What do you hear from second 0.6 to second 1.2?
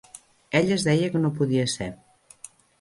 es deia